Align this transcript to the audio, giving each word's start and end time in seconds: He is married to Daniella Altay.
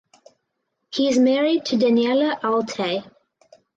He 0.89 1.09
is 1.09 1.19
married 1.19 1.63
to 1.65 1.77
Daniella 1.77 2.39
Altay. 2.43 3.03